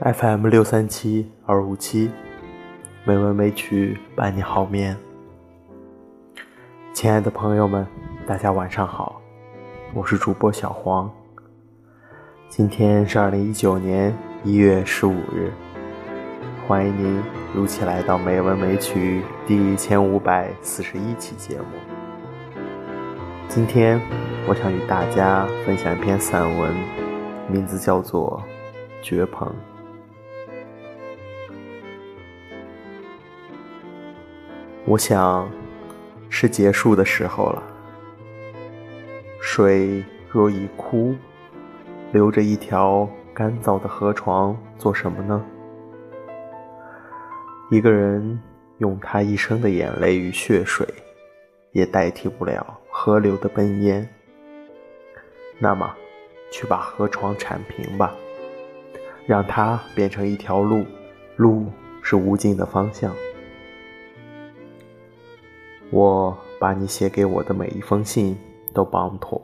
[0.00, 2.10] FM 六三七二五七，
[3.04, 4.96] 美文美曲伴你好眠。
[6.92, 7.86] 亲爱的朋友们，
[8.26, 9.22] 大家晚上好，
[9.94, 11.08] 我是主播小黄。
[12.48, 14.12] 今天是二零一九年
[14.42, 15.52] 一月十五日，
[16.66, 17.22] 欢迎您
[17.54, 21.66] 如期来到《美文美曲》第一千五百四十一期节目。
[23.48, 24.00] 今天
[24.48, 26.74] 我想与大家分享一篇散文，
[27.48, 28.42] 名字叫做
[29.06, 29.48] 《绝棚》。
[34.86, 35.50] 我想，
[36.28, 37.62] 是结束的时候了。
[39.40, 41.14] 水若已枯，
[42.12, 45.42] 留着一条干燥的河床做什么呢？
[47.70, 48.38] 一个人
[48.76, 50.86] 用他一生的眼泪与血水，
[51.72, 54.06] 也代替不了河流的奔淹。
[55.58, 55.94] 那么，
[56.52, 58.14] 去把河床铲平吧，
[59.26, 60.84] 让它变成一条路，
[61.36, 61.64] 路
[62.02, 63.10] 是无尽的方向。
[65.94, 68.36] 我把你写给我的每一封信
[68.72, 69.40] 都绑妥，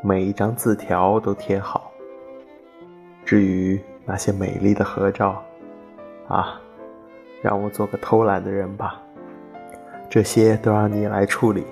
[0.00, 1.90] 每一张字条都贴好。
[3.24, 5.42] 至于那些美丽的合照，
[6.28, 6.60] 啊，
[7.42, 9.02] 让我做个偷懒的人吧，
[10.08, 11.66] 这些都让你来处理。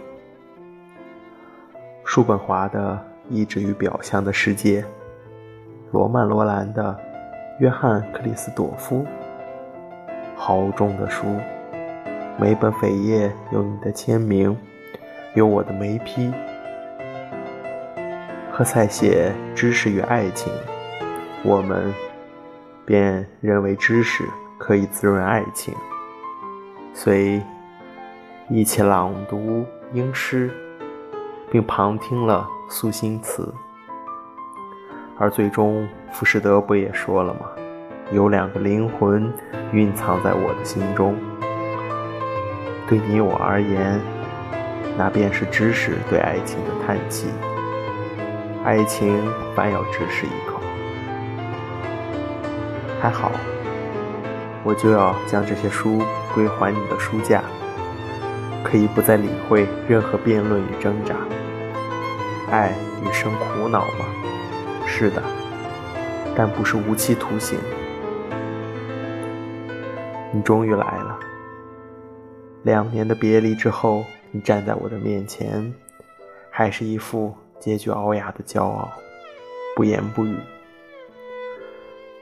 [2.03, 3.01] 叔本华的
[3.33, 4.83] 《意志与表象的世界》，
[5.93, 6.93] 罗曼·罗兰的
[7.61, 8.97] 《约翰·克里斯朵夫》，
[10.35, 11.25] 豪重的书。
[12.41, 14.57] 每本扉页有你的签名，
[15.35, 16.33] 有我的眉批。
[18.53, 20.53] 赫塞写《知识与爱情》，
[21.43, 21.93] 我们
[22.87, 24.23] 便认为知识
[24.57, 25.75] 可以滋润爱情，
[26.95, 27.43] 遂
[28.49, 30.49] 一起朗读英诗，
[31.51, 33.53] 并旁听了素心词。
[35.19, 37.41] 而最终，浮士德不也说了吗？
[38.13, 39.29] 有两个灵魂
[39.73, 41.17] 蕴藏在我的心中。
[42.89, 44.01] 对你我而言，
[44.97, 47.29] 那便是知识对爱情的叹气。
[48.65, 50.59] 爱情反咬知识一口。
[52.99, 53.31] 还好，
[54.65, 56.03] 我就要将这些书
[56.35, 57.43] 归还你的书架，
[58.65, 61.15] 可以不再理会任何辩论与挣扎。
[62.51, 62.73] 爱
[63.05, 64.07] 与生苦恼吗？
[64.87, 65.23] 是的，
[66.35, 67.59] 但不是无期徒刑。
[70.33, 70.98] 你终于来。
[72.69, 75.73] 两年的别离之后，你站在我的面前，
[76.51, 78.93] 还是一副结局熬牙的骄傲，
[79.75, 80.37] 不言不语。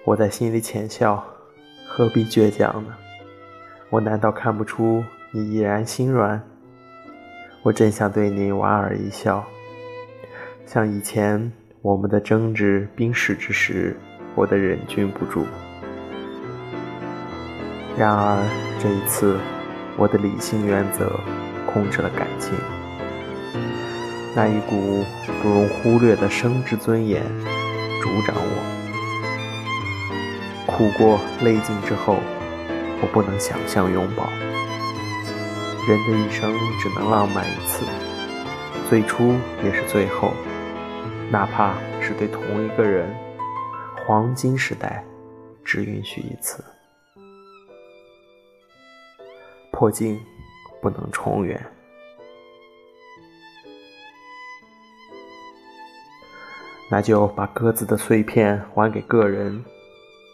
[0.05, 1.27] 我在心里浅笑，
[1.85, 2.95] 何必倔强呢？
[3.91, 5.03] 我难道看不出
[5.33, 6.41] 你依然心软？
[7.65, 9.45] 我真想对你莞尔一笑，
[10.65, 11.53] 像以前
[11.83, 13.97] 我们的争执冰释之时，
[14.37, 15.45] 我的忍俊不住。
[17.99, 19.37] 然而这一次。
[19.99, 21.11] 我的理性原则
[21.67, 22.53] 控制了感情，
[24.35, 25.03] 那一股
[25.43, 27.23] 不容忽略的生之尊严
[28.03, 28.77] 主掌我。
[30.67, 32.19] 苦过泪尽之后，
[33.01, 34.29] 我不能想象拥抱。
[35.89, 37.87] 人的一生只能浪漫一次，
[38.91, 39.35] 最初
[39.65, 40.35] 也是最后，
[41.31, 43.09] 哪怕是对同一个人，
[44.05, 45.03] 黄金时代
[45.65, 46.63] 只允许一次。
[49.77, 50.19] 破镜
[50.81, 51.63] 不能重圆，
[56.91, 59.63] 那就把各自的碎片还给个人。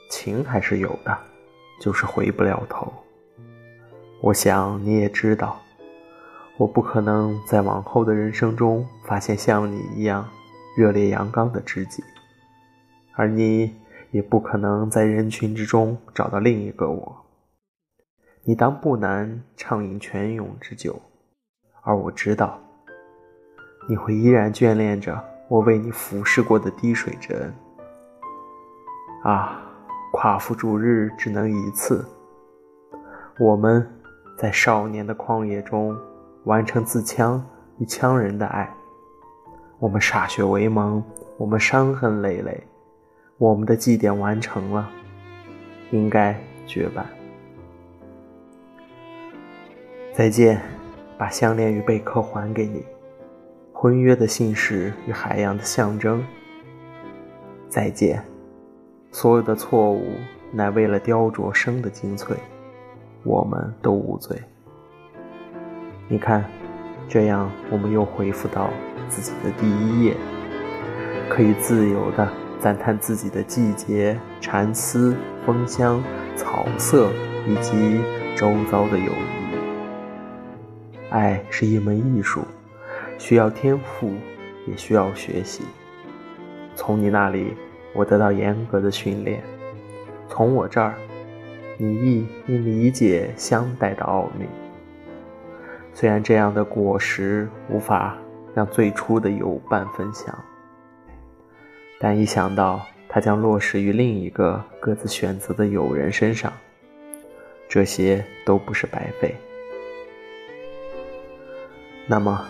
[0.09, 1.19] 情还是有的，
[1.81, 2.93] 就是回不了头。
[4.21, 5.61] 我想你也知道，
[6.57, 10.29] 我不可能在往后的人生中发现像你一样
[10.77, 12.05] 热烈阳刚的知己，
[13.15, 13.75] 而你
[14.13, 17.22] 也不可能在人群之中找到另一个我。
[18.45, 21.01] 你当不难畅饮泉涌之酒，
[21.83, 22.59] 而我知道，
[23.89, 27.55] 你会依然眷恋着我为你俯视过的滴水之恩。
[29.23, 29.63] 啊，
[30.13, 32.05] 夸父逐日只能一次。
[33.39, 33.89] 我们
[34.37, 35.97] 在少年的旷野中
[36.43, 37.41] 完成自戕
[37.79, 38.69] 与戕人的爱，
[39.79, 41.01] 我们歃血为盟，
[41.37, 42.67] 我们伤痕累累，
[43.39, 44.91] 我们的祭典完成了，
[45.93, 46.37] 应该
[46.67, 47.07] 绝版。
[50.15, 50.61] 再见，
[51.17, 52.85] 把项链与贝壳还给你，
[53.73, 56.23] 婚约的信使与海洋的象征。
[57.71, 58.23] 再见，
[59.11, 60.13] 所有的错误
[60.53, 62.37] 乃为了雕琢生的精粹，
[63.25, 64.39] 我们都无罪。
[66.09, 66.45] 你看，
[67.09, 68.69] 这样我们又恢复到
[69.09, 70.15] 自己的第一页，
[71.31, 72.29] 可以自由的
[72.61, 75.17] 赞叹自己的季节、蚕丝、
[75.47, 76.03] 风香、
[76.37, 77.11] 草色
[77.47, 77.99] 以及
[78.37, 79.42] 周遭的友谊。
[81.13, 82.41] 爱是一门艺术，
[83.19, 84.15] 需要天赋，
[84.67, 85.63] 也需要学习。
[86.75, 87.55] 从你那里，
[87.95, 89.39] 我得到严格的训练；
[90.27, 90.95] 从我这儿，
[91.77, 94.47] 你亦以理解相待的奥秘。
[95.93, 98.17] 虽然这样的果实无法
[98.55, 100.35] 让最初的友伴分享。
[102.01, 106.51] 但一想到它将落实于另一个各自选择的友人身上，
[107.69, 109.37] 这些都不是白费。
[112.07, 112.45] 那么，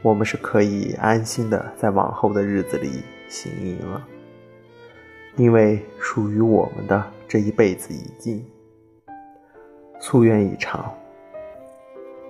[0.00, 4.06] 我们是可以安心的在往后的日子里行吟了，
[5.36, 8.44] 因为属于我们的这一辈子已尽，
[10.00, 10.92] 夙愿已偿。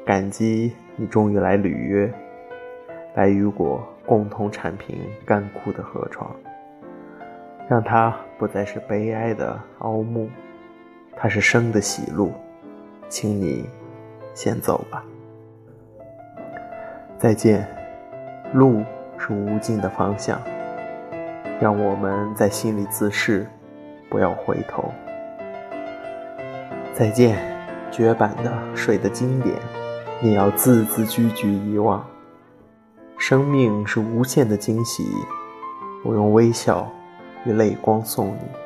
[0.04, 2.12] 感激你终于来履约，
[3.14, 6.34] 来与我共同铲平干枯的河床。
[7.69, 10.28] 让它不再是悲哀的凹墓，
[11.16, 12.32] 它是生的喜路，
[13.08, 13.64] 请你
[14.34, 15.04] 先走吧。
[17.22, 17.64] 再见，
[18.52, 18.82] 路
[19.16, 20.42] 是无尽的方向，
[21.60, 23.46] 让我们在心里自誓，
[24.10, 24.90] 不要回头。
[26.92, 27.38] 再见，
[27.92, 29.54] 绝版的水的经典，
[30.20, 32.04] 你要字字句句遗忘。
[33.16, 35.06] 生命是无限的惊喜，
[36.04, 36.90] 我用微笑。
[37.44, 38.62] 与泪光送你。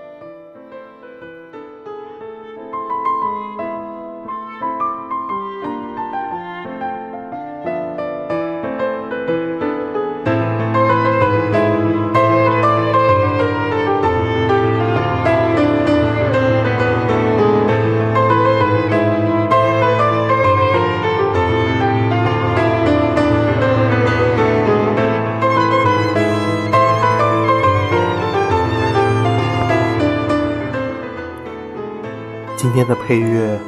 [32.77, 33.59] 今天的配乐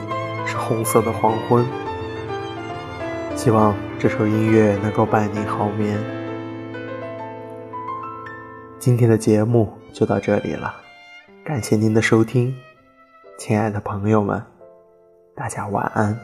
[0.44, 1.64] 是《红色的黄昏》，
[3.34, 5.98] 希望这首音乐能够伴你好眠。
[8.78, 10.74] 今天的节目就到这里了，
[11.42, 12.54] 感谢您的收听，
[13.38, 14.44] 亲爱的朋友们，
[15.34, 16.14] 大家晚安。